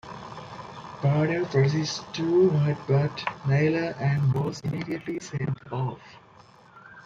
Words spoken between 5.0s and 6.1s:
sent off.